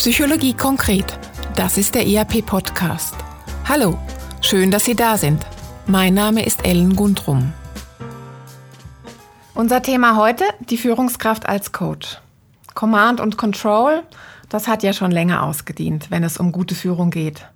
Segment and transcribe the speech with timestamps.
[0.00, 1.18] Psychologie konkret.
[1.56, 3.14] Das ist der ERP-Podcast.
[3.68, 3.98] Hallo,
[4.40, 5.44] schön, dass Sie da sind.
[5.86, 7.52] Mein Name ist Ellen Gundrum.
[9.52, 12.18] Unser Thema heute, die Führungskraft als Coach.
[12.72, 14.02] Command und Control,
[14.50, 17.46] das hat ja schon länger ausgedient, wenn es um gute Führung geht.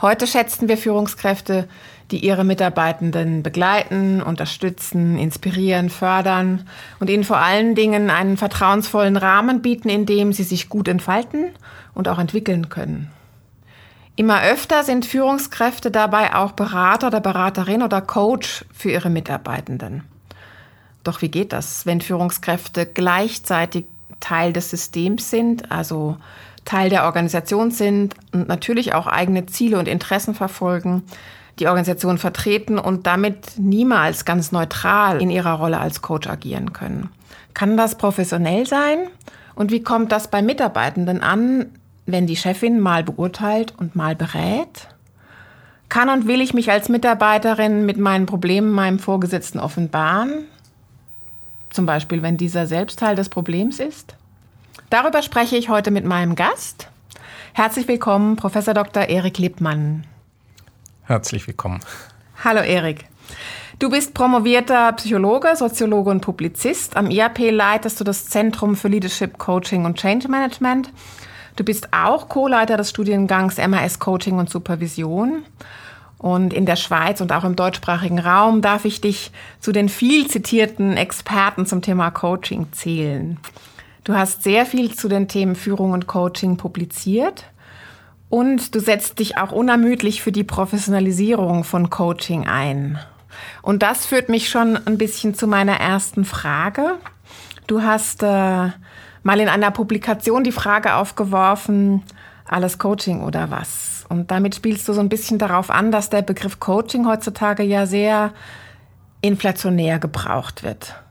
[0.00, 1.66] Heute schätzen wir Führungskräfte,
[2.10, 6.68] die ihre Mitarbeitenden begleiten, unterstützen, inspirieren, fördern
[7.00, 11.46] und ihnen vor allen Dingen einen vertrauensvollen Rahmen bieten, in dem sie sich gut entfalten
[11.94, 13.10] und auch entwickeln können.
[14.14, 20.04] Immer öfter sind Führungskräfte dabei auch Berater oder Beraterin oder Coach für ihre Mitarbeitenden.
[21.02, 23.86] Doch wie geht das, wenn Führungskräfte gleichzeitig
[24.22, 26.16] Teil des Systems sind, also
[26.64, 31.02] Teil der Organisation sind und natürlich auch eigene Ziele und Interessen verfolgen,
[31.58, 37.10] die Organisation vertreten und damit niemals ganz neutral in ihrer Rolle als Coach agieren können.
[37.52, 38.98] Kann das professionell sein?
[39.54, 41.66] Und wie kommt das bei Mitarbeitenden an,
[42.06, 44.88] wenn die Chefin mal beurteilt und mal berät?
[45.90, 50.46] Kann und will ich mich als Mitarbeiterin mit meinen Problemen meinem Vorgesetzten offenbaren?
[51.68, 54.14] Zum Beispiel, wenn dieser selbst Teil des Problems ist?
[54.92, 56.90] Darüber spreche ich heute mit meinem Gast.
[57.54, 59.04] Herzlich willkommen, Professor Dr.
[59.04, 60.04] Erik Lippmann.
[61.04, 61.80] Herzlich willkommen.
[62.44, 63.06] Hallo Erik.
[63.78, 66.94] Du bist promovierter Psychologe, Soziologe und Publizist.
[66.94, 70.92] Am IAP leitest du das Zentrum für Leadership Coaching und Change Management.
[71.56, 75.42] Du bist auch Co-Leiter des Studiengangs MAS Coaching und Supervision.
[76.18, 80.28] Und in der Schweiz und auch im deutschsprachigen Raum darf ich dich zu den viel
[80.28, 83.38] zitierten Experten zum Thema Coaching zählen.
[84.04, 87.44] Du hast sehr viel zu den Themen Führung und Coaching publiziert.
[88.28, 92.98] Und du setzt dich auch unermüdlich für die Professionalisierung von Coaching ein.
[93.60, 96.98] Und das führt mich schon ein bisschen zu meiner ersten Frage.
[97.66, 98.70] Du hast äh,
[99.22, 102.02] mal in einer Publikation die Frage aufgeworfen,
[102.46, 104.04] alles Coaching oder was?
[104.08, 107.86] Und damit spielst du so ein bisschen darauf an, dass der Begriff Coaching heutzutage ja
[107.86, 108.32] sehr
[109.20, 111.01] inflationär gebraucht wird.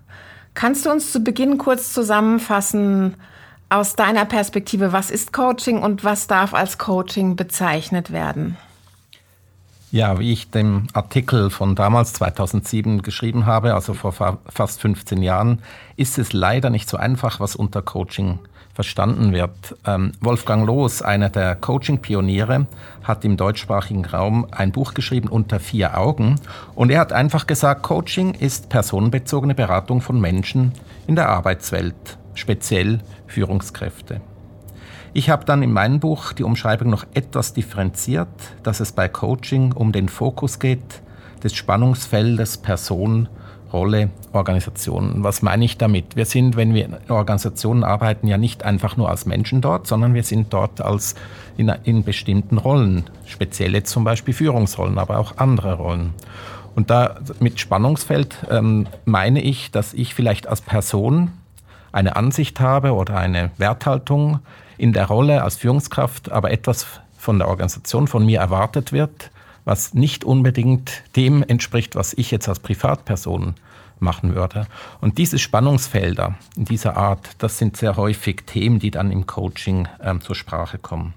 [0.53, 3.15] Kannst du uns zu Beginn kurz zusammenfassen,
[3.71, 8.57] aus deiner Perspektive, was ist Coaching und was darf als Coaching bezeichnet werden?
[9.91, 15.59] Ja, wie ich dem Artikel von damals 2007 geschrieben habe, also vor fast 15 Jahren,
[15.95, 18.39] ist es leider nicht so einfach, was unter Coaching
[18.73, 19.75] verstanden wird.
[19.85, 22.67] Ähm, Wolfgang Loos, einer der Coaching-Pioniere,
[23.03, 26.35] hat im deutschsprachigen Raum ein Buch geschrieben unter vier Augen
[26.75, 30.73] und er hat einfach gesagt, Coaching ist personenbezogene Beratung von Menschen
[31.07, 34.21] in der Arbeitswelt speziell Führungskräfte.
[35.13, 38.29] Ich habe dann in meinem Buch die Umschreibung noch etwas differenziert,
[38.63, 41.01] dass es bei Coaching um den Fokus geht
[41.43, 43.27] des Spannungsfeldes Person,
[43.73, 45.23] Rolle, Organisation.
[45.23, 46.15] Was meine ich damit?
[46.15, 50.13] Wir sind, wenn wir in Organisationen arbeiten, ja nicht einfach nur als Menschen dort, sondern
[50.13, 51.15] wir sind dort als
[51.57, 56.13] in, in bestimmten Rollen, spezielle zum Beispiel Führungsrollen, aber auch andere Rollen.
[56.75, 61.31] Und da mit Spannungsfeld ähm, meine ich, dass ich vielleicht als Person
[61.91, 64.39] eine Ansicht habe oder eine Werthaltung
[64.77, 66.85] in der Rolle als Führungskraft, aber etwas
[67.17, 69.31] von der Organisation von mir erwartet wird,
[69.65, 73.55] was nicht unbedingt dem entspricht, was ich jetzt als Privatperson
[73.99, 74.67] machen würde.
[74.99, 79.87] Und diese Spannungsfelder in dieser Art, das sind sehr häufig Themen, die dann im Coaching
[80.01, 81.13] ähm, zur Sprache kommen.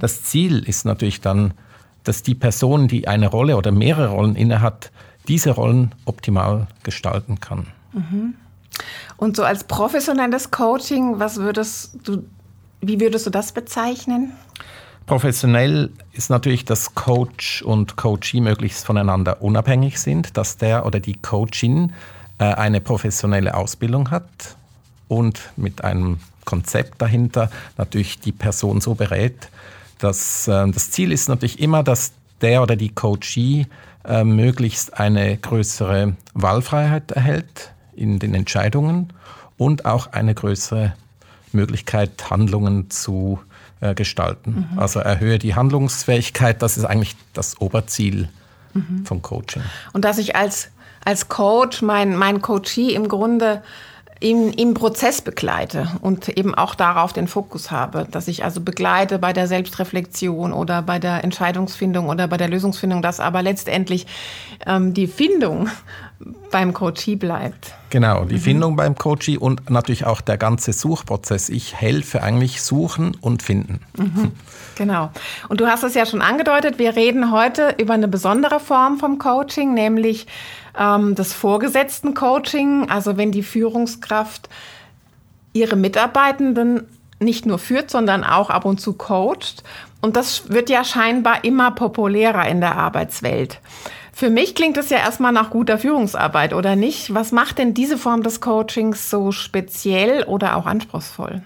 [0.00, 1.54] Das Ziel ist natürlich dann,
[2.02, 4.90] dass die Person, die eine Rolle oder mehrere Rollen innehat,
[5.28, 7.68] diese Rollen optimal gestalten kann.
[7.92, 8.34] Mhm.
[9.16, 12.24] Und so als professionelles Coaching, was würdest du,
[12.80, 14.32] wie würdest du das bezeichnen?
[15.06, 21.14] Professionell ist natürlich, dass Coach und Coachee möglichst voneinander unabhängig sind, dass der oder die
[21.14, 21.92] Coachin
[22.38, 24.56] äh, eine professionelle Ausbildung hat
[25.08, 29.48] und mit einem Konzept dahinter natürlich die Person so berät,
[29.98, 33.66] dass äh, das Ziel ist natürlich immer, dass der oder die Coachee
[34.06, 39.12] äh, möglichst eine größere Wahlfreiheit erhält in den Entscheidungen
[39.58, 40.94] und auch eine größere
[41.52, 43.53] Möglichkeit, Handlungen zu äh,
[43.92, 44.68] gestalten.
[44.72, 44.78] Mhm.
[44.78, 48.28] Also erhöhe die Handlungsfähigkeit, das ist eigentlich das Oberziel
[48.72, 49.04] mhm.
[49.04, 49.62] vom Coaching.
[49.92, 50.70] Und dass ich als,
[51.04, 53.62] als Coach mein, mein Coachee im Grunde
[54.20, 59.18] im, im Prozess begleite und eben auch darauf den Fokus habe, dass ich also begleite
[59.18, 64.06] bei der Selbstreflexion oder bei der Entscheidungsfindung oder bei der Lösungsfindung, dass aber letztendlich
[64.66, 65.68] ähm, die Findung
[66.50, 67.74] beim Coachee bleibt.
[67.90, 68.40] Genau, die mhm.
[68.40, 71.48] Findung beim Coachee und natürlich auch der ganze Suchprozess.
[71.48, 73.80] Ich helfe eigentlich suchen und finden.
[73.96, 74.32] Mhm.
[74.76, 75.10] Genau.
[75.48, 79.18] Und du hast es ja schon angedeutet, wir reden heute über eine besondere Form vom
[79.18, 80.26] Coaching, nämlich
[80.78, 82.88] ähm, das Vorgesetzten Coaching.
[82.88, 84.48] Also wenn die Führungskraft
[85.52, 86.88] ihre Mitarbeitenden
[87.20, 89.62] nicht nur führt, sondern auch ab und zu coacht.
[90.00, 93.60] Und das wird ja scheinbar immer populärer in der Arbeitswelt.
[94.14, 97.12] Für mich klingt es ja erstmal nach guter Führungsarbeit, oder nicht?
[97.12, 101.42] Was macht denn diese Form des Coachings so speziell oder auch anspruchsvoll?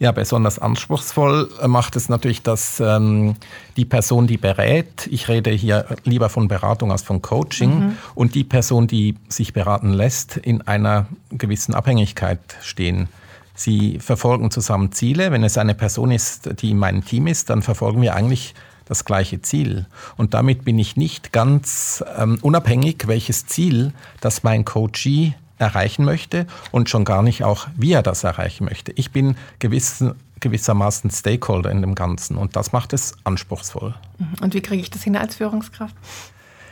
[0.00, 3.34] Ja, besonders anspruchsvoll macht es natürlich, dass ähm,
[3.76, 7.98] die Person, die berät, ich rede hier lieber von Beratung als von Coaching, mhm.
[8.14, 13.08] und die Person, die sich beraten lässt, in einer gewissen Abhängigkeit stehen.
[13.54, 15.32] Sie verfolgen zusammen Ziele.
[15.32, 18.54] Wenn es eine Person ist, die in meinem Team ist, dann verfolgen wir eigentlich
[18.88, 19.86] das gleiche Ziel.
[20.16, 26.46] Und damit bin ich nicht ganz ähm, unabhängig, welches Ziel das mein Coachee erreichen möchte
[26.70, 28.92] und schon gar nicht auch, wie er das erreichen möchte.
[28.92, 30.04] Ich bin gewiss,
[30.40, 33.94] gewissermaßen Stakeholder in dem Ganzen und das macht es anspruchsvoll.
[34.18, 34.26] Mhm.
[34.40, 35.94] Und wie kriege ich das hin als Führungskraft?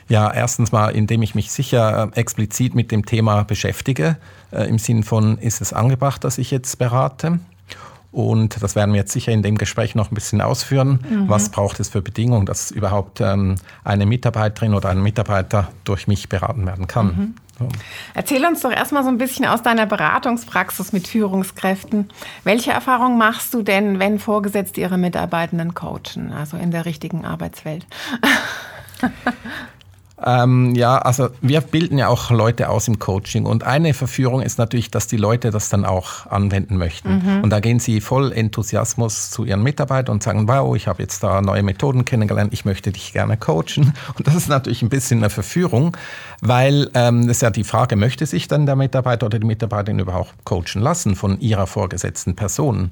[0.08, 4.16] Ja, erstens mal, indem ich mich sicher äh, explizit mit dem Thema beschäftige,
[4.52, 7.40] äh, im Sinn von, ist es angebracht, dass ich jetzt berate?
[8.16, 11.00] Und das werden wir jetzt sicher in dem Gespräch noch ein bisschen ausführen.
[11.06, 11.28] Mhm.
[11.28, 16.30] Was braucht es für Bedingungen, dass überhaupt ähm, eine Mitarbeiterin oder ein Mitarbeiter durch mich
[16.30, 17.06] beraten werden kann?
[17.06, 17.34] Mhm.
[17.58, 17.68] So.
[18.14, 22.08] Erzähl uns doch erstmal so ein bisschen aus deiner Beratungspraxis mit Führungskräften.
[22.42, 27.86] Welche Erfahrungen machst du denn, wenn Vorgesetzte ihre Mitarbeitenden coachen, also in der richtigen Arbeitswelt?
[30.24, 34.58] Ähm, ja, also wir bilden ja auch Leute aus im Coaching und eine Verführung ist
[34.58, 37.22] natürlich, dass die Leute das dann auch anwenden möchten.
[37.22, 37.42] Mhm.
[37.42, 41.22] Und da gehen sie voll Enthusiasmus zu ihren Mitarbeitern und sagen, wow, ich habe jetzt
[41.22, 43.92] da neue Methoden kennengelernt, ich möchte dich gerne coachen.
[44.16, 45.96] Und das ist natürlich ein bisschen eine Verführung,
[46.40, 49.98] weil ähm, das ist ja die Frage, möchte sich dann der Mitarbeiter oder die Mitarbeiterin
[49.98, 52.90] überhaupt coachen lassen von ihrer vorgesetzten Person?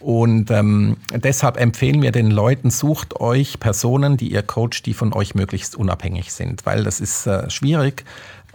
[0.00, 5.12] Und ähm, deshalb empfehlen wir den Leuten, sucht euch Personen, die ihr coacht, die von
[5.12, 8.04] euch möglichst unabhängig sind, weil das ist äh, schwierig.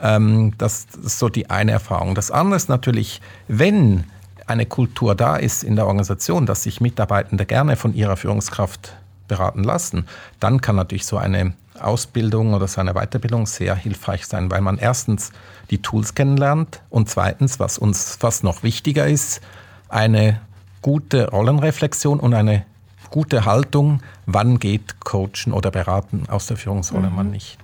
[0.01, 2.15] Ähm, das ist so die eine Erfahrung.
[2.15, 4.05] Das andere ist natürlich, wenn
[4.47, 8.95] eine Kultur da ist in der Organisation, dass sich Mitarbeitende gerne von ihrer Führungskraft
[9.27, 10.05] beraten lassen,
[10.39, 14.77] dann kann natürlich so eine Ausbildung oder so eine Weiterbildung sehr hilfreich sein, weil man
[14.77, 15.31] erstens
[15.69, 19.41] die Tools kennenlernt und zweitens, was uns fast noch wichtiger ist,
[19.89, 20.39] eine
[20.85, 22.63] gute Rollenreflexion und eine
[23.09, 27.13] gute Haltung, wann geht Coachen oder Beraten aus der Führungsrolle, mhm.
[27.15, 27.57] wann nicht.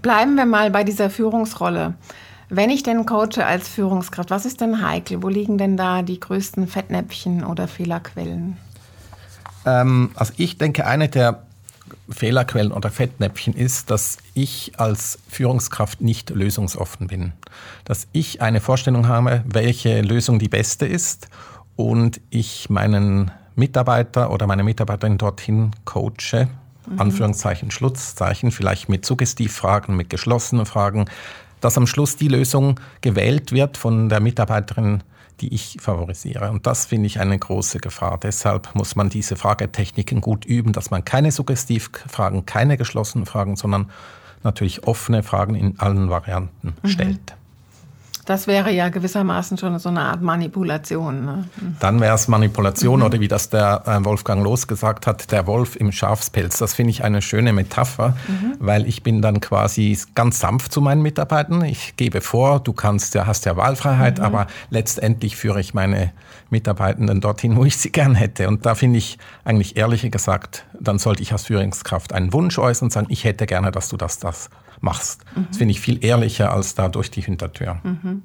[0.00, 1.92] Bleiben wir mal bei dieser Führungsrolle.
[2.48, 5.22] Wenn ich denn coache als Führungskraft, was ist denn heikel?
[5.22, 8.56] Wo liegen denn da die größten Fettnäpfchen oder Fehlerquellen?
[9.66, 11.42] Ähm, also ich denke, eine der
[12.08, 17.32] Fehlerquellen oder Fettnäpfchen ist, dass ich als Führungskraft nicht lösungsoffen bin.
[17.84, 21.28] Dass ich eine Vorstellung habe, welche Lösung die beste ist
[21.76, 26.48] und ich meinen Mitarbeiter oder meine Mitarbeiterin dorthin coache,
[26.86, 27.00] mhm.
[27.00, 31.06] Anführungszeichen, Schlusszeichen, vielleicht mit Suggestivfragen, mit geschlossenen Fragen,
[31.60, 35.02] dass am Schluss die Lösung gewählt wird von der Mitarbeiterin,
[35.40, 36.50] die ich favorisiere.
[36.50, 38.18] Und das finde ich eine große Gefahr.
[38.20, 43.90] Deshalb muss man diese Fragetechniken gut üben, dass man keine Suggestivfragen, keine geschlossenen Fragen, sondern
[44.42, 46.88] natürlich offene Fragen in allen Varianten mhm.
[46.88, 47.36] stellt.
[48.24, 51.24] Das wäre ja gewissermaßen schon so eine Art Manipulation.
[51.24, 51.44] Ne?
[51.80, 53.06] Dann wäre es Manipulation mhm.
[53.06, 56.58] oder wie das der äh, Wolfgang Los gesagt hat, der Wolf im Schafspelz.
[56.58, 58.54] Das finde ich eine schöne Metapher, mhm.
[58.60, 61.64] weil ich bin dann quasi ganz sanft zu meinen Mitarbeitern.
[61.64, 64.24] Ich gebe vor, du kannst, ja, hast ja Wahlfreiheit, mhm.
[64.24, 66.12] aber letztendlich führe ich meine
[66.48, 68.46] Mitarbeitenden dorthin, wo ich sie gern hätte.
[68.46, 72.86] Und da finde ich eigentlich ehrlich gesagt, dann sollte ich als Führungskraft einen Wunsch äußern
[72.86, 74.48] und sagen, ich hätte gerne, dass du das, das
[74.82, 75.24] machst.
[75.34, 75.46] Mhm.
[75.48, 77.78] Das finde ich viel ehrlicher als da durch die Hintertür.
[77.82, 78.22] Mhm.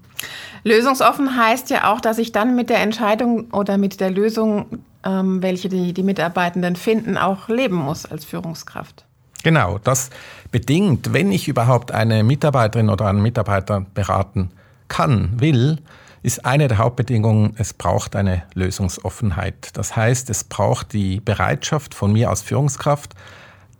[0.64, 4.66] Lösungsoffen heißt ja auch, dass ich dann mit der Entscheidung oder mit der Lösung,
[5.04, 9.06] ähm, welche die, die Mitarbeitenden finden, auch leben muss als Führungskraft.
[9.44, 10.10] Genau, das
[10.52, 14.52] bedingt, wenn ich überhaupt eine Mitarbeiterin oder einen Mitarbeiter beraten
[14.88, 15.78] kann, will,
[16.24, 19.78] ist eine der Hauptbedingungen, es braucht eine Lösungsoffenheit.
[19.78, 23.14] Das heißt, es braucht die Bereitschaft von mir als Führungskraft,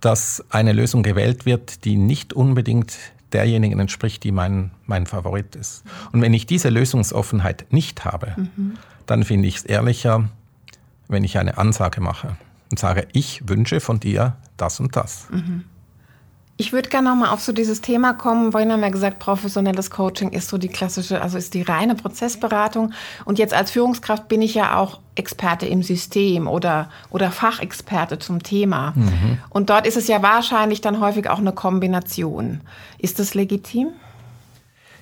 [0.00, 2.96] dass eine Lösung gewählt wird, die nicht unbedingt
[3.32, 5.84] derjenigen entspricht, die mein, mein Favorit ist.
[6.12, 8.74] Und wenn ich diese Lösungsoffenheit nicht habe, mhm.
[9.06, 10.28] dann finde ich es ehrlicher,
[11.08, 12.36] wenn ich eine Ansage mache
[12.70, 15.26] und sage, ich wünsche von dir das und das.
[15.30, 15.64] Mhm.
[16.60, 18.50] Ich würde gerne nochmal auf so dieses Thema kommen.
[18.50, 22.92] Vorhin haben wir gesagt, professionelles Coaching ist so die klassische, also ist die reine Prozessberatung.
[23.24, 28.42] Und jetzt als Führungskraft bin ich ja auch Experte im System oder, oder Fachexperte zum
[28.42, 28.92] Thema.
[28.96, 29.38] Mhm.
[29.50, 32.60] Und dort ist es ja wahrscheinlich dann häufig auch eine Kombination.
[32.98, 33.90] Ist das legitim?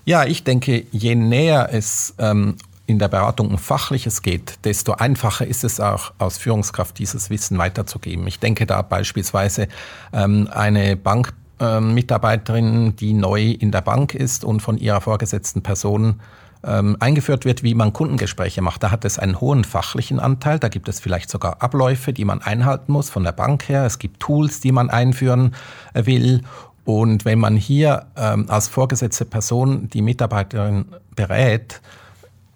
[0.04, 5.46] Ja, ich denke, je näher es ähm, in der Beratung um Fachliches geht, desto einfacher
[5.46, 8.26] ist es auch als Führungskraft dieses Wissen weiterzugeben.
[8.26, 9.68] Ich denke da beispielsweise
[10.12, 15.62] ähm, eine Bank ähm, Mitarbeiterin, die neu in der Bank ist und von ihrer vorgesetzten
[15.62, 16.20] Person
[16.64, 18.82] ähm, eingeführt wird, wie man Kundengespräche macht.
[18.82, 20.58] Da hat es einen hohen fachlichen Anteil.
[20.58, 23.84] Da gibt es vielleicht sogar Abläufe, die man einhalten muss von der Bank her.
[23.84, 25.54] Es gibt Tools, die man einführen
[25.94, 26.42] äh, will.
[26.84, 31.80] Und wenn man hier ähm, als vorgesetzte Person die Mitarbeiterin berät,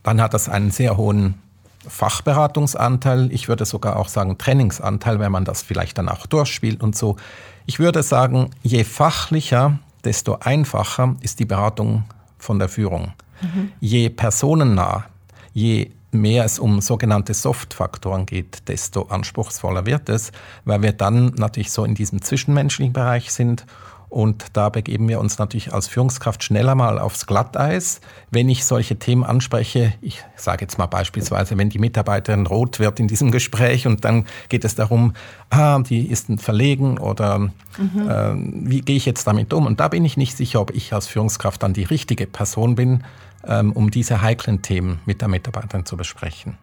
[0.02, 1.34] dann hat das einen sehr hohen
[1.86, 3.32] Fachberatungsanteil.
[3.32, 7.16] Ich würde sogar auch sagen Trainingsanteil, wenn man das vielleicht dann auch durchspielt und so.
[7.70, 12.02] Ich würde sagen, je fachlicher, desto einfacher ist die Beratung
[12.36, 13.12] von der Führung.
[13.42, 13.70] Mhm.
[13.78, 15.04] Je personennah,
[15.52, 20.32] je mehr es um sogenannte Soft-Faktoren geht, desto anspruchsvoller wird es,
[20.64, 23.64] weil wir dann natürlich so in diesem zwischenmenschlichen Bereich sind
[24.10, 28.00] und da begeben wir uns natürlich als Führungskraft schneller mal aufs Glatteis,
[28.32, 29.94] wenn ich solche Themen anspreche.
[30.02, 34.26] Ich sage jetzt mal beispielsweise, wenn die Mitarbeiterin rot wird in diesem Gespräch und dann
[34.48, 35.14] geht es darum,
[35.50, 37.52] ah, die ist verlegen oder mhm.
[38.08, 39.64] äh, wie gehe ich jetzt damit um?
[39.64, 43.04] Und da bin ich nicht sicher, ob ich als Führungskraft dann die richtige Person bin,
[43.46, 46.58] ähm, um diese heiklen Themen mit der Mitarbeiterin zu besprechen.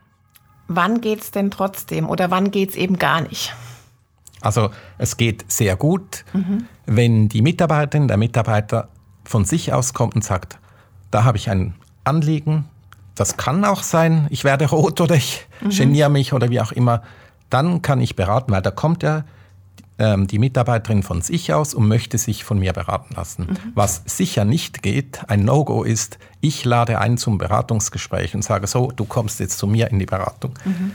[0.68, 3.56] Wann geht es denn trotzdem oder wann geht es eben gar nicht?
[4.42, 6.66] Also es geht sehr gut, mhm.
[6.86, 8.90] wenn die Mitarbeiterin, der Mitarbeiter
[9.24, 10.60] von sich aus kommt und sagt,
[11.12, 12.66] da habe ich ein Anliegen,
[13.16, 15.70] das kann auch sein, ich werde rot oder ich mhm.
[15.70, 17.02] geniere mich oder wie auch immer,
[17.50, 19.24] dann kann ich beraten, weil da kommt ja
[20.00, 23.48] ähm, die Mitarbeiterin von sich aus und möchte sich von mir beraten lassen.
[23.50, 23.72] Mhm.
[23.74, 28.92] Was sicher nicht geht, ein No-Go ist, ich lade ein zum Beratungsgespräch und sage so,
[28.92, 30.54] du kommst jetzt zu mir in die Beratung.
[30.66, 30.92] Mhm.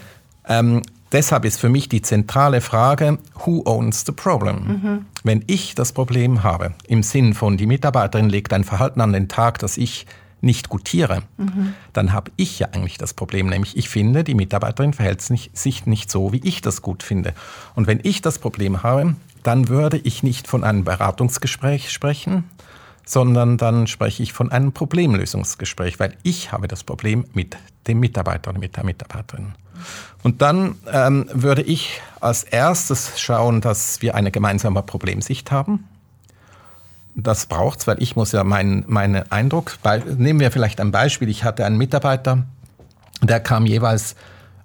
[0.49, 0.83] Ähm,
[1.13, 4.67] Deshalb ist für mich die zentrale Frage, who owns the problem?
[4.67, 5.07] Mhm.
[5.23, 9.29] Wenn ich das Problem habe, im Sinn von die Mitarbeiterin legt ein Verhalten an den
[9.29, 10.07] Tag, das ich
[10.41, 11.75] nicht gutiere, mhm.
[11.93, 16.11] dann habe ich ja eigentlich das Problem, nämlich ich finde, die Mitarbeiterin verhält sich nicht
[16.11, 17.35] so, wie ich das gut finde.
[17.75, 22.45] Und wenn ich das Problem habe, dann würde ich nicht von einem Beratungsgespräch sprechen,
[23.05, 27.57] sondern dann spreche ich von einem Problemlösungsgespräch, weil ich habe das Problem mit
[27.87, 29.53] dem Mitarbeiter oder mit der Mitarbeiterin.
[30.23, 35.89] Und dann ähm, würde ich als erstes schauen, dass wir eine gemeinsame Problemsicht haben.
[37.15, 40.93] Das braucht es, weil ich muss ja meinen mein Eindruck, bei, nehmen wir vielleicht ein
[40.93, 42.45] Beispiel, ich hatte einen Mitarbeiter,
[43.21, 44.17] der kam jeweils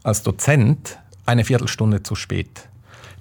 [0.03, 2.69] als Dozent eine Viertelstunde zu spät.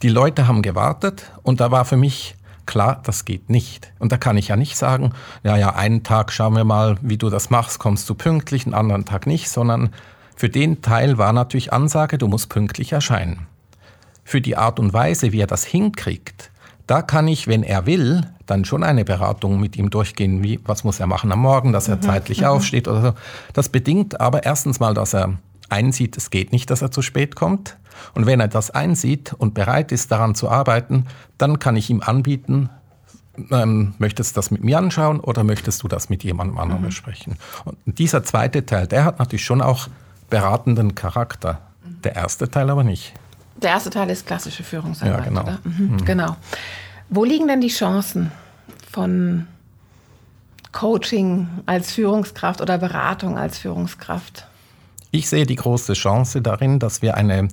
[0.02, 2.36] Die Leute haben gewartet und da war für mich
[2.66, 3.92] klar, das geht nicht.
[3.98, 5.12] Und da kann ich ja nicht sagen,
[5.42, 8.74] ja, ja, einen Tag schauen wir mal, wie du das machst, kommst du pünktlich, einen
[8.74, 9.90] anderen Tag nicht, sondern
[10.36, 13.46] für den Teil war natürlich Ansage, du musst pünktlich erscheinen.
[14.22, 16.50] Für die Art und Weise, wie er das hinkriegt,
[16.86, 20.84] da kann ich, wenn er will, dann schon eine Beratung mit ihm durchgehen, wie, was
[20.84, 22.02] muss er machen am Morgen, dass er mhm.
[22.02, 22.46] zeitlich mhm.
[22.46, 23.12] aufsteht oder so.
[23.54, 25.38] Das bedingt aber erstens mal, dass er
[25.68, 27.76] einsieht, es geht nicht, dass er zu spät kommt.
[28.14, 31.06] Und wenn er das einsieht und bereit ist, daran zu arbeiten,
[31.38, 32.68] dann kann ich ihm anbieten,
[33.50, 36.86] ähm, möchtest du das mit mir anschauen oder möchtest du das mit jemandem anderen mhm.
[36.86, 37.36] besprechen?
[37.64, 39.88] Und dieser zweite Teil, der hat natürlich schon auch
[40.30, 41.60] beratenden Charakter.
[42.04, 43.14] Der erste Teil aber nicht.
[43.56, 45.18] Der erste Teil ist klassische Führungsarbeit.
[45.18, 45.44] Ja, genau.
[45.64, 45.92] Mhm.
[45.92, 46.04] Mhm.
[46.04, 46.36] genau.
[47.08, 48.32] Wo liegen denn die Chancen
[48.90, 49.46] von
[50.72, 54.46] Coaching als Führungskraft oder Beratung als Führungskraft?
[55.10, 57.48] Ich sehe die große Chance darin, dass wir eine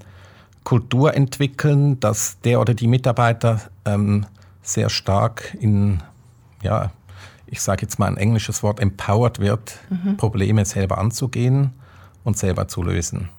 [0.63, 4.25] Kultur entwickeln, dass der oder die Mitarbeiter ähm,
[4.62, 6.01] sehr stark in,
[6.62, 6.92] ja,
[7.46, 10.18] ich sage jetzt mal ein englisches Wort, empowered wird, mhm.
[10.18, 11.74] Probleme selber anzugehen
[12.24, 13.30] und selber zu lösen.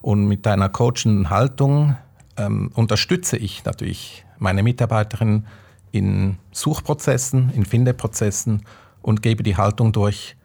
[0.00, 1.96] Und mit deiner coachenden Haltung
[2.36, 5.46] ähm, unterstütze ich natürlich meine Mitarbeiterin
[5.90, 8.62] in Suchprozessen, in Findeprozessen
[9.02, 10.36] und gebe die Haltung durch,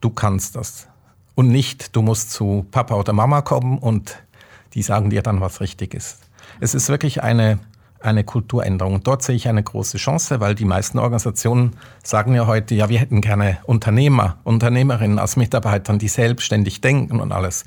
[0.00, 0.88] du kannst das.
[1.34, 4.16] Und nicht, du musst zu Papa oder Mama kommen und
[4.74, 6.20] die sagen dir dann, was richtig ist.
[6.60, 7.58] Es ist wirklich eine,
[8.00, 9.02] eine Kulturänderung.
[9.02, 12.98] Dort sehe ich eine große Chance, weil die meisten Organisationen sagen ja heute, ja, wir
[12.98, 17.64] hätten gerne Unternehmer, Unternehmerinnen als Mitarbeitern, die selbstständig denken und alles.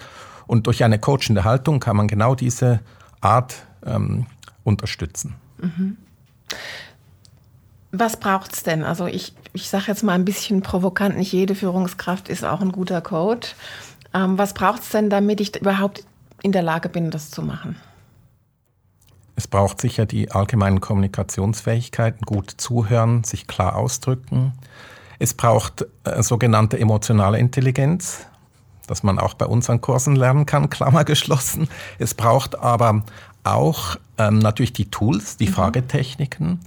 [0.47, 2.79] Und durch eine coachende Haltung kann man genau diese
[3.21, 3.55] Art
[3.85, 4.25] ähm,
[4.63, 5.35] unterstützen.
[5.57, 5.97] Mhm.
[7.91, 8.83] Was braucht es denn?
[8.83, 12.71] Also ich, ich sage jetzt mal ein bisschen provokant, nicht jede Führungskraft ist auch ein
[12.71, 13.55] guter Coach.
[14.13, 16.03] Ähm, was braucht es denn, damit ich überhaupt
[16.41, 17.75] in der Lage bin, das zu machen?
[19.39, 24.51] Es braucht sicher die allgemeinen Kommunikationsfähigkeiten, gut zuhören, sich klar ausdrücken.
[25.17, 28.25] Es braucht äh, sogenannte emotionale Intelligenz,
[28.85, 31.69] dass man auch bei unseren Kursen lernen kann, Klammer geschlossen.
[31.99, 33.03] Es braucht aber
[33.45, 35.53] auch ähm, natürlich die Tools, die mhm.
[35.53, 36.59] Fragetechniken.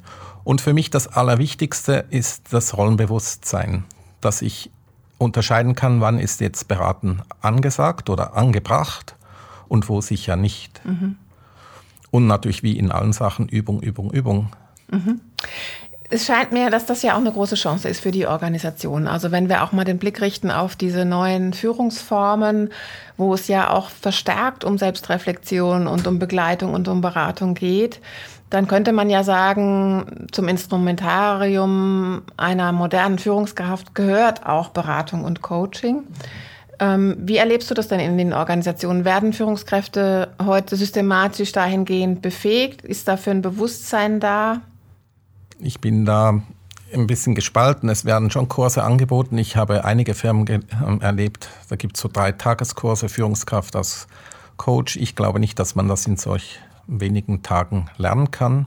[0.43, 3.85] Und für mich das Allerwichtigste ist das Rollenbewusstsein,
[4.23, 4.71] dass ich
[5.19, 9.15] unterscheiden kann, wann ist jetzt Beraten angesagt oder angebracht
[9.69, 10.83] und wo sicher nicht.
[10.87, 11.19] Mhm.
[12.13, 14.49] Und natürlich wie in allen Sachen Übung, Übung, Übung.
[14.89, 15.21] Mhm.
[16.11, 19.09] Es scheint mir, dass das ja auch eine große Chance ist für die Organisation.
[19.09, 22.69] Also wenn wir auch mal den Blick richten auf diese neuen Führungsformen,
[23.17, 27.99] wo es ja auch verstärkt um Selbstreflexion und um Begleitung und um Beratung geht,
[28.51, 36.05] dann könnte man ja sagen, zum Instrumentarium einer modernen Führungskraft gehört auch Beratung und Coaching.
[36.79, 39.05] Ähm, wie erlebst du das denn in den Organisationen?
[39.05, 42.83] Werden Führungskräfte heute systematisch dahingehend befähigt?
[42.83, 44.63] Ist dafür ein Bewusstsein da?
[45.61, 46.43] Ich bin da
[46.93, 47.89] ein bisschen gespalten.
[47.89, 49.39] Es werden schon Kurse angeboten.
[49.39, 54.07] Ich habe einige Firmen ähm, erlebt, da gibt es so drei Tageskurse Führungskraft als
[54.57, 54.97] Coach.
[54.97, 58.67] Ich glaube nicht, dass man das in solch wenigen Tagen lernen kann.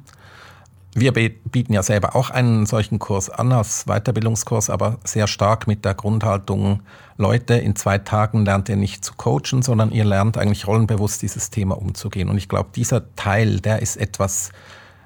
[0.98, 5.84] Wir bieten ja selber auch einen solchen Kurs an als Weiterbildungskurs, aber sehr stark mit
[5.84, 6.84] der Grundhaltung,
[7.18, 11.50] Leute, in zwei Tagen lernt ihr nicht zu coachen, sondern ihr lernt eigentlich rollenbewusst dieses
[11.50, 12.30] Thema umzugehen.
[12.30, 14.52] Und ich glaube, dieser Teil, der ist etwas,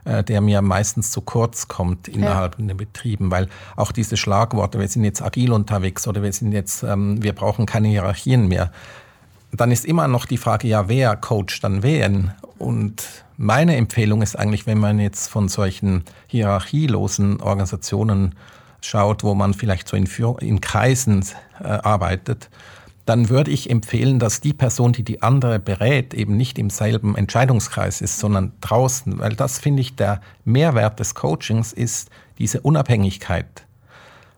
[0.05, 2.67] äh, der mir meistens zu kurz kommt innerhalb ja.
[2.67, 6.83] den Betrieben, weil auch diese Schlagworte, wir sind jetzt agil unterwegs oder wir sind jetzt,
[6.83, 8.71] ähm, wir brauchen keine Hierarchien mehr.
[9.51, 12.31] Dann ist immer noch die Frage, ja, wer coacht dann wen?
[12.57, 13.03] Und
[13.37, 18.35] meine Empfehlung ist eigentlich, wenn man jetzt von solchen hierarchielosen Organisationen
[18.81, 20.07] schaut, wo man vielleicht so in,
[20.39, 21.25] in Kreisen
[21.59, 22.49] äh, arbeitet,
[23.05, 27.15] dann würde ich empfehlen, dass die Person, die die andere berät, eben nicht im selben
[27.15, 33.65] Entscheidungskreis ist, sondern draußen, weil das finde ich der Mehrwert des Coachings ist diese Unabhängigkeit.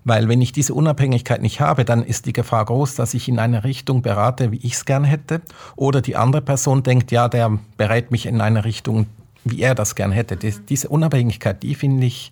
[0.03, 3.37] Weil wenn ich diese Unabhängigkeit nicht habe, dann ist die Gefahr groß, dass ich in
[3.37, 5.41] eine Richtung berate, wie ich es gern hätte.
[5.75, 9.05] Oder die andere Person denkt, ja, der berät mich in eine Richtung,
[9.43, 10.37] wie er das gern hätte.
[10.37, 12.31] Diese Unabhängigkeit, die finde ich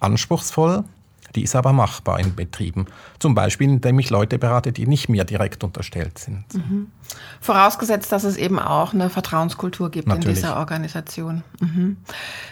[0.00, 0.84] anspruchsvoll.
[1.34, 2.86] Die ist aber machbar in Betrieben.
[3.18, 6.44] Zum Beispiel, indem ich Leute berate, die nicht mir direkt unterstellt sind.
[6.54, 6.88] Mhm.
[7.40, 10.28] Vorausgesetzt, dass es eben auch eine Vertrauenskultur gibt Natürlich.
[10.28, 11.42] in dieser Organisation.
[11.60, 11.96] Mhm.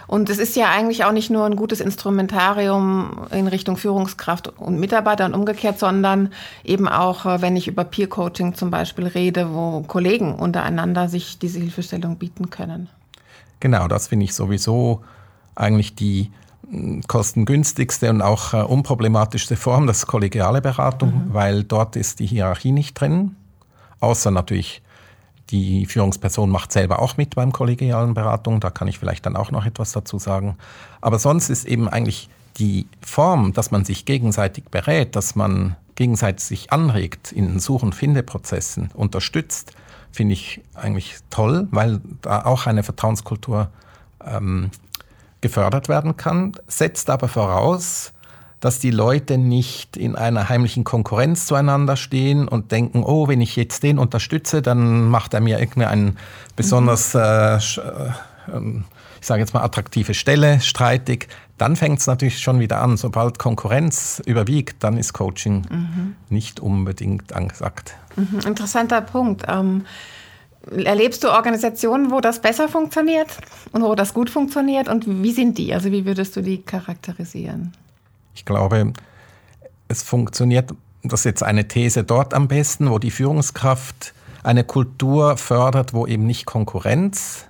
[0.06, 4.78] Und es ist ja eigentlich auch nicht nur ein gutes Instrumentarium in Richtung Führungskraft und
[4.78, 6.32] Mitarbeiter und umgekehrt, sondern
[6.64, 11.58] eben auch, äh, wenn ich über Peer-Coaching zum Beispiel rede, wo Kollegen untereinander sich diese
[11.58, 12.88] Hilfestellung bieten können.
[13.60, 15.02] Genau, das finde ich sowieso
[15.54, 16.30] eigentlich die
[17.06, 21.34] kostengünstigste und auch äh, unproblematischste Form, das ist kollegiale Beratung, mhm.
[21.34, 23.36] weil dort ist die Hierarchie nicht drin,
[24.00, 24.82] außer natürlich
[25.50, 29.50] die Führungsperson macht selber auch mit beim kollegialen Beratung, da kann ich vielleicht dann auch
[29.50, 30.56] noch etwas dazu sagen.
[31.00, 32.28] Aber sonst ist eben eigentlich
[32.58, 37.94] die Form, dass man sich gegenseitig berät, dass man gegenseitig sich anregt in Such- und
[37.94, 39.72] Findeprozessen, unterstützt,
[40.12, 43.70] finde ich eigentlich toll, weil da auch eine Vertrauenskultur
[44.24, 44.70] ähm,
[45.40, 48.12] gefördert werden kann, setzt aber voraus,
[48.60, 53.54] dass die Leute nicht in einer heimlichen Konkurrenz zueinander stehen und denken, oh, wenn ich
[53.54, 56.14] jetzt den unterstütze, dann macht er mir irgendeine
[56.56, 57.20] besonders, mhm.
[57.20, 57.58] äh,
[58.52, 58.84] ähm,
[59.20, 61.28] ich sage jetzt mal, attraktive Stelle streitig.
[61.56, 62.96] Dann fängt es natürlich schon wieder an.
[62.96, 66.16] Sobald Konkurrenz überwiegt, dann ist Coaching mhm.
[66.28, 67.94] nicht unbedingt angesagt.
[68.16, 69.44] Mhm, interessanter Punkt.
[69.48, 69.84] Ähm
[70.70, 73.28] Erlebst du Organisationen, wo das besser funktioniert
[73.72, 74.88] und wo das gut funktioniert?
[74.88, 75.72] Und wie sind die?
[75.72, 77.72] Also wie würdest du die charakterisieren?
[78.34, 78.92] Ich glaube,
[79.88, 80.70] es funktioniert,
[81.02, 86.06] das ist jetzt eine These dort am besten, wo die Führungskraft eine Kultur fördert, wo
[86.06, 87.46] eben nicht Konkurrenz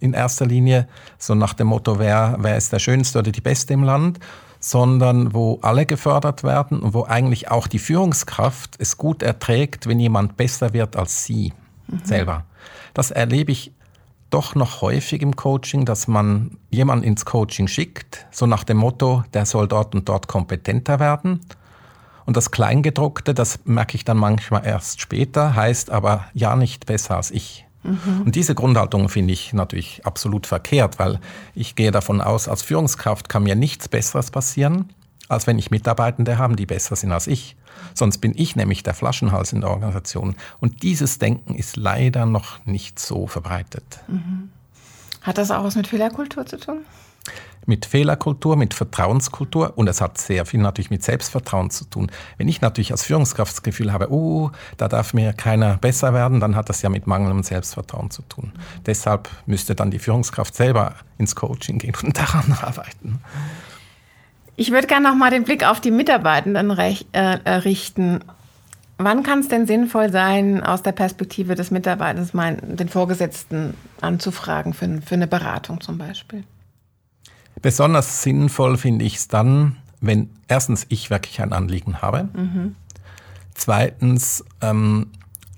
[0.00, 0.88] in erster Linie,
[1.18, 4.18] so nach dem Motto, wer, wer ist der Schönste oder die Beste im Land,
[4.58, 10.00] sondern wo alle gefördert werden und wo eigentlich auch die Führungskraft es gut erträgt, wenn
[10.00, 11.52] jemand besser wird als sie
[11.92, 12.04] mhm.
[12.04, 12.44] selber.
[12.94, 13.72] Das erlebe ich
[14.30, 19.24] doch noch häufig im Coaching, dass man jemanden ins Coaching schickt, so nach dem Motto,
[19.34, 21.40] der soll dort und dort kompetenter werden.
[22.24, 27.16] Und das Kleingedruckte, das merke ich dann manchmal erst später, heißt aber ja nicht besser
[27.16, 27.66] als ich.
[27.82, 28.22] Mhm.
[28.24, 31.20] Und diese Grundhaltung finde ich natürlich absolut verkehrt, weil
[31.54, 34.88] ich gehe davon aus, als Führungskraft kann mir nichts Besseres passieren,
[35.28, 37.56] als wenn ich Mitarbeitende habe, die besser sind als ich.
[37.94, 40.34] Sonst bin ich nämlich der Flaschenhals in der Organisation.
[40.60, 44.00] Und dieses Denken ist leider noch nicht so verbreitet.
[44.08, 44.50] Mhm.
[45.22, 46.80] Hat das auch was mit Fehlerkultur zu tun?
[47.64, 52.10] Mit Fehlerkultur, mit Vertrauenskultur und es hat sehr viel natürlich mit Selbstvertrauen zu tun.
[52.36, 56.40] Wenn ich natürlich als Führungskraft das Gefühl habe, oh, da darf mir keiner besser werden,
[56.40, 58.50] dann hat das ja mit mangelndem Selbstvertrauen zu tun.
[58.52, 58.82] Mhm.
[58.86, 63.20] Deshalb müsste dann die Führungskraft selber ins Coaching gehen und daran arbeiten.
[64.56, 68.20] Ich würde gerne noch mal den Blick auf die Mitarbeitenden rech, äh, richten.
[68.98, 74.74] Wann kann es denn sinnvoll sein, aus der Perspektive des Mitarbeiters mal den Vorgesetzten anzufragen
[74.74, 76.44] für, für eine Beratung zum Beispiel?
[77.60, 82.28] Besonders sinnvoll finde ich es dann, wenn erstens ich wirklich ein Anliegen habe.
[82.34, 82.76] Mhm.
[83.54, 85.08] Zweitens, ähm,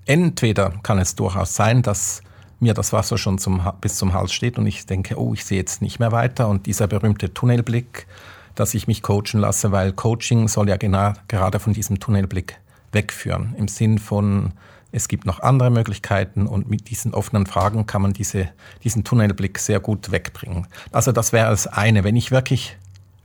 [0.07, 2.23] entweder kann es durchaus sein, dass
[2.61, 5.59] mir das Wasser schon zum, bis zum Hals steht und ich denke, oh, ich sehe
[5.59, 8.07] jetzt nicht mehr weiter und dieser berühmte Tunnelblick
[8.55, 12.59] dass ich mich coachen lasse, weil Coaching soll ja genau, gerade von diesem Tunnelblick
[12.93, 13.55] wegführen.
[13.57, 14.53] Im Sinn von,
[14.93, 18.49] es gibt noch andere Möglichkeiten und mit diesen offenen Fragen kann man diese,
[18.85, 20.67] diesen Tunnelblick sehr gut wegbringen.
[20.93, 22.77] Also das wäre das eine, wenn ich wirklich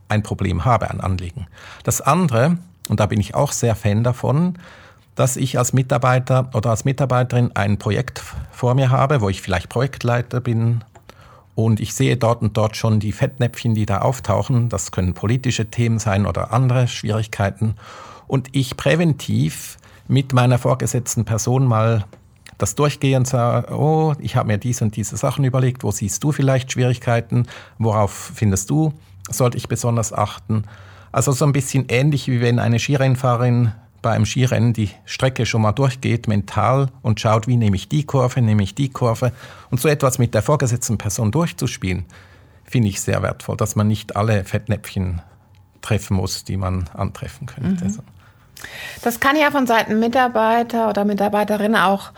[0.08, 1.48] ein Problem habe, ein Anliegen.
[1.84, 4.58] Das andere, und da bin ich auch sehr Fan davon,
[5.16, 9.70] dass ich als Mitarbeiter oder als Mitarbeiterin ein Projekt vor mir habe, wo ich vielleicht
[9.70, 10.84] Projektleiter bin
[11.66, 14.70] und ich sehe dort und dort schon die Fettnäpfchen, die da auftauchen.
[14.70, 17.76] Das können politische Themen sein oder andere Schwierigkeiten.
[18.28, 22.06] Und ich präventiv mit meiner vorgesetzten Person mal
[22.58, 26.24] das durchgehe und sage, oh, ich habe mir diese und diese Sachen überlegt, wo siehst
[26.24, 27.46] du vielleicht Schwierigkeiten,
[27.78, 28.94] worauf findest du,
[29.30, 30.64] sollte ich besonders achten.
[31.12, 35.62] Also so ein bisschen ähnlich wie wenn eine Skirennfahrerin bei einem Skirennen die Strecke schon
[35.62, 39.32] mal durchgeht, mental und schaut, wie nehme ich die Kurve, nehme ich die Kurve.
[39.70, 42.06] Und so etwas mit der vorgesetzten Person durchzuspielen,
[42.66, 45.22] finde ich sehr wertvoll, dass man nicht alle Fettnäpfchen
[45.82, 47.86] treffen muss, die man antreffen könnte.
[47.86, 48.00] Mhm.
[49.02, 52.12] Das kann ja von Seiten Mitarbeiter oder Mitarbeiterin auch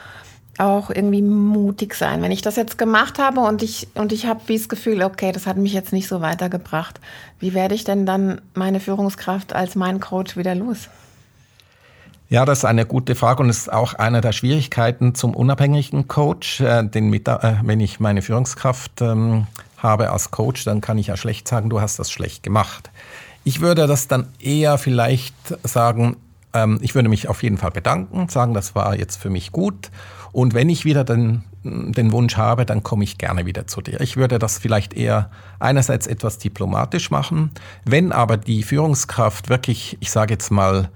[0.57, 2.21] auch irgendwie mutig sein.
[2.21, 5.31] Wenn ich das jetzt gemacht habe und ich, und ich habe wie das Gefühl, okay,
[5.31, 6.99] das hat mich jetzt nicht so weitergebracht,
[7.39, 10.89] wie werde ich denn dann meine Führungskraft als mein Coach wieder los?
[12.31, 16.07] Ja, das ist eine gute Frage und es ist auch eine der Schwierigkeiten zum unabhängigen
[16.07, 16.61] Coach.
[16.61, 21.17] Äh, den äh, wenn ich meine Führungskraft ähm, habe als Coach, dann kann ich ja
[21.17, 22.89] schlecht sagen, du hast das schlecht gemacht.
[23.43, 26.15] Ich würde das dann eher vielleicht sagen,
[26.53, 29.91] ähm, ich würde mich auf jeden Fall bedanken, sagen, das war jetzt für mich gut.
[30.31, 33.99] Und wenn ich wieder den, den Wunsch habe, dann komme ich gerne wieder zu dir.
[33.99, 37.51] Ich würde das vielleicht eher einerseits etwas diplomatisch machen.
[37.83, 40.87] Wenn aber die Führungskraft wirklich, ich sage jetzt mal,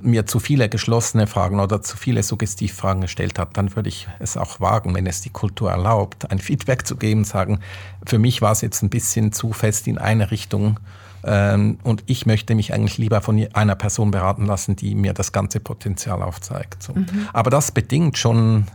[0.00, 4.36] mir zu viele geschlossene Fragen oder zu viele Suggestivfragen gestellt hat, dann würde ich es
[4.36, 7.60] auch wagen, wenn es die Kultur erlaubt, ein Feedback zu geben, sagen,
[8.04, 10.78] für mich war es jetzt ein bisschen zu fest in eine Richtung
[11.24, 15.32] ähm, und ich möchte mich eigentlich lieber von einer Person beraten lassen, die mir das
[15.32, 16.82] ganze Potenzial aufzeigt.
[16.82, 16.94] So.
[16.94, 17.28] Mhm.
[17.32, 18.66] Aber das bedingt schon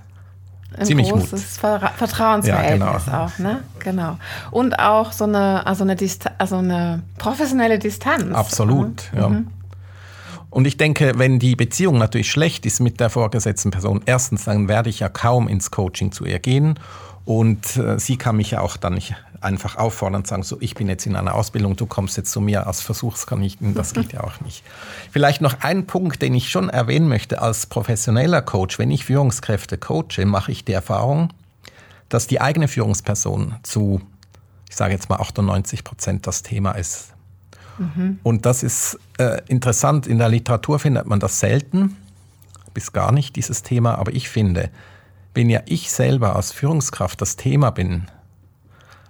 [0.77, 1.81] ein ziemlich großes Mut.
[1.97, 3.23] Vertrauensverhältnis ja, genau.
[3.23, 3.63] auch, ne?
[3.79, 4.17] Genau.
[4.51, 8.35] Und auch so eine, also eine, Dista also eine professionelle Distanz.
[8.35, 9.29] Absolut, ja.
[9.29, 9.47] Mhm.
[10.51, 14.67] Und ich denke, wenn die Beziehung natürlich schlecht ist mit der vorgesetzten Person, erstens, dann
[14.67, 16.77] werde ich ja kaum ins Coaching zu ihr gehen.
[17.23, 20.75] Und äh, sie kann mich ja auch dann nicht einfach auffordern und sagen, so, ich
[20.75, 23.73] bin jetzt in einer Ausbildung, du kommst jetzt zu mir als Versuchskaninchen.
[23.73, 24.63] Das geht ja auch nicht.
[25.11, 28.77] Vielleicht noch ein Punkt, den ich schon erwähnen möchte als professioneller Coach.
[28.77, 31.29] Wenn ich Führungskräfte coache, mache ich die Erfahrung,
[32.09, 34.01] dass die eigene Führungsperson zu,
[34.69, 37.13] ich sage jetzt mal 98 Prozent das Thema ist.
[37.81, 38.19] Mhm.
[38.23, 40.07] Und das ist äh, interessant.
[40.07, 41.97] In der Literatur findet man das selten,
[42.73, 43.95] bis gar nicht, dieses Thema.
[43.95, 44.69] Aber ich finde,
[45.33, 48.07] wenn ja ich selber als Führungskraft das Thema bin,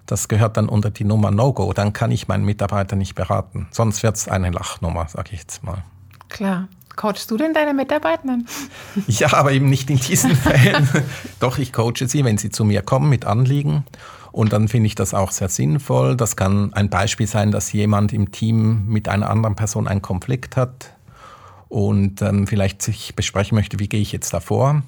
[0.06, 3.68] das gehört dann unter die Nummer No-Go, dann kann ich meinen Mitarbeiter nicht beraten.
[3.72, 5.84] Sonst wird es eine Lachnummer, sage ich jetzt mal.
[6.30, 6.68] Klar.
[7.02, 8.48] Coachst du denn deine Mitarbeitenden?
[9.08, 10.88] Ja, aber eben nicht in diesen Fällen.
[11.40, 13.86] Doch, ich coache sie, wenn sie zu mir kommen mit Anliegen.
[14.32, 16.16] Und dann finde ich das auch sehr sinnvoll.
[16.16, 20.56] Das kann ein Beispiel sein, dass jemand im Team mit einer anderen Person einen Konflikt
[20.56, 20.92] hat
[21.70, 24.84] und ähm, vielleicht sich besprechen möchte, wie gehe ich jetzt davor.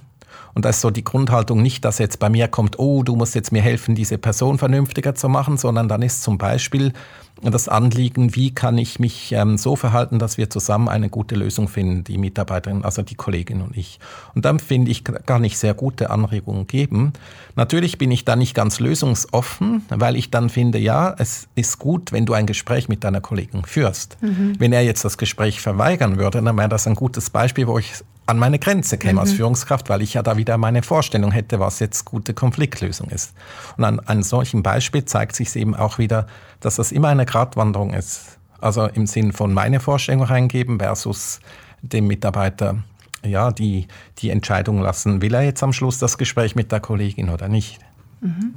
[0.54, 3.36] Und das ist so die Grundhaltung nicht, dass jetzt bei mir kommt, oh, du musst
[3.36, 6.93] jetzt mir helfen, diese Person vernünftiger zu machen, sondern dann ist zum Beispiel
[7.41, 11.67] das Anliegen, wie kann ich mich ähm, so verhalten, dass wir zusammen eine gute Lösung
[11.67, 14.00] finden, die Mitarbeiterin, also die Kollegin und ich.
[14.36, 17.13] Und dann finde ich, kann ich sehr gute Anregungen geben.
[17.56, 22.12] Natürlich bin ich da nicht ganz lösungsoffen, weil ich dann finde, ja, es ist gut,
[22.12, 24.17] wenn du ein Gespräch mit deiner Kollegin führst.
[24.22, 24.54] Mhm.
[24.60, 27.93] Wenn er jetzt das Gespräch verweigern würde, dann wäre das ein gutes Beispiel, wo ich
[28.25, 29.19] an meine Grenze käme mhm.
[29.19, 33.33] als Führungskraft, weil ich ja da wieder meine Vorstellung hätte, was jetzt gute Konfliktlösung ist.
[33.77, 36.27] Und an einem solchen Beispiel zeigt sich eben auch wieder,
[36.59, 38.38] dass das immer eine Gratwanderung ist.
[38.62, 41.41] Also im Sinn von meine Vorstellung reingeben versus
[41.81, 42.77] dem Mitarbeiter
[43.25, 43.88] ja, die,
[44.19, 47.79] die Entscheidung lassen, will er jetzt am Schluss das Gespräch mit der Kollegin oder nicht.
[48.21, 48.55] Mhm.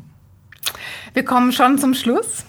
[1.15, 2.45] Wir kommen schon zum Schluss.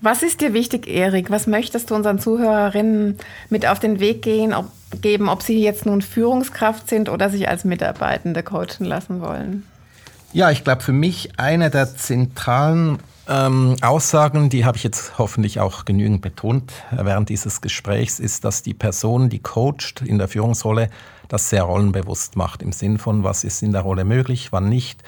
[0.00, 1.30] Was ist dir wichtig, Erik?
[1.30, 4.66] Was möchtest du unseren Zuhörerinnen mit auf den Weg gehen, ob,
[5.00, 9.64] geben, ob sie jetzt nun Führungskraft sind oder sich als Mitarbeitende coachen lassen wollen?
[10.32, 15.60] Ja, ich glaube, für mich eine der zentralen ähm, Aussagen, die habe ich jetzt hoffentlich
[15.60, 20.90] auch genügend betont während dieses Gesprächs, ist, dass die Person, die coacht in der Führungsrolle,
[21.28, 25.02] das sehr rollenbewusst macht, im Sinn von, was ist in der Rolle möglich, wann nicht,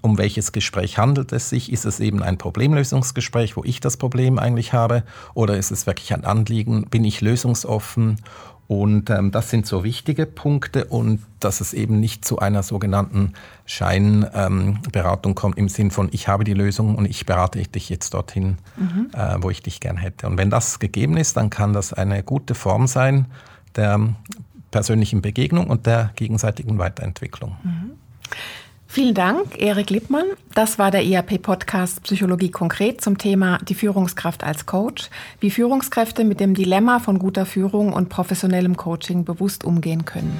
[0.00, 1.72] um welches Gespräch handelt es sich?
[1.72, 5.04] Ist es eben ein Problemlösungsgespräch, wo ich das Problem eigentlich habe?
[5.34, 6.86] Oder ist es wirklich ein Anliegen?
[6.88, 8.16] Bin ich lösungsoffen?
[8.66, 13.34] Und ähm, das sind so wichtige Punkte und dass es eben nicht zu einer sogenannten
[13.66, 18.14] Scheinberatung ähm, kommt im Sinn von, ich habe die Lösung und ich berate dich jetzt
[18.14, 19.10] dorthin, mhm.
[19.12, 20.26] äh, wo ich dich gern hätte.
[20.26, 23.26] Und wenn das gegeben ist, dann kann das eine gute Form sein
[23.76, 24.00] der
[24.70, 27.56] persönlichen Begegnung und der gegenseitigen Weiterentwicklung.
[27.62, 27.90] Mhm.
[28.94, 30.26] Vielen Dank, Erik Lippmann.
[30.54, 36.38] Das war der ERP-Podcast Psychologie konkret zum Thema die Führungskraft als Coach, wie Führungskräfte mit
[36.38, 40.38] dem Dilemma von guter Führung und professionellem Coaching bewusst umgehen können.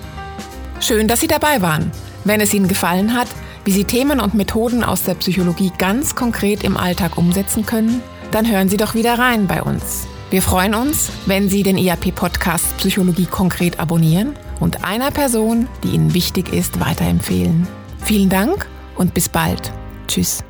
[0.78, 1.90] Schön, dass Sie dabei waren.
[2.22, 3.26] Wenn es Ihnen gefallen hat,
[3.64, 8.48] wie Sie Themen und Methoden aus der Psychologie ganz konkret im Alltag umsetzen können, dann
[8.48, 10.06] hören Sie doch wieder rein bei uns.
[10.30, 16.14] Wir freuen uns, wenn Sie den ERP-Podcast Psychologie konkret abonnieren und einer Person, die Ihnen
[16.14, 17.66] wichtig ist, weiterempfehlen.
[18.04, 19.72] Vielen Dank und bis bald.
[20.06, 20.44] Tschüss.